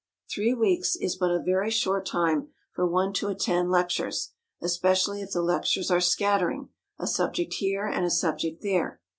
Three 0.33 0.55
weeks 0.55 0.95
is 0.95 1.15
but 1.15 1.29
a 1.29 1.39
very 1.39 1.69
short 1.69 2.07
time 2.07 2.47
for 2.73 2.87
one 2.87 3.13
to 3.13 3.27
attend 3.27 3.69
lectures, 3.69 4.31
especially 4.59 5.21
if 5.21 5.29
the 5.33 5.43
lectures 5.43 5.91
are 5.91 6.01
scattering, 6.01 6.69
a 6.97 7.05
subject 7.05 7.53
here 7.53 7.85
and 7.85 8.03
a 8.03 8.09
subject 8.09 8.63
there. 8.63 8.99